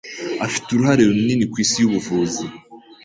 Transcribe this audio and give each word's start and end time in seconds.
Afite 0.45 0.67
uruhare 0.71 1.01
runini 1.09 1.45
kwisi 1.51 1.75
yubuvuzi. 1.79 2.45